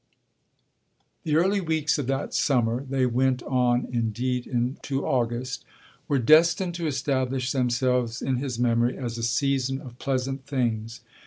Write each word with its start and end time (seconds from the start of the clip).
The 1.25 1.35
early 1.35 1.61
weeks 1.61 1.99
of 1.99 2.07
that 2.07 2.33
summer 2.33 2.83
they 2.83 3.05
went 3.05 3.43
on 3.43 3.87
indeed 3.91 4.47
into 4.47 5.05
August 5.05 5.63
were 6.07 6.17
destined 6.17 6.73
to 6.73 6.87
establish 6.87 7.51
themselves 7.51 8.19
in 8.19 8.37
his 8.37 8.57
memory 8.57 8.97
as 8.97 9.19
a 9.19 9.21
season 9.23 9.79
of 9.79 9.99
pleasant 9.99 10.47
things. 10.47 11.01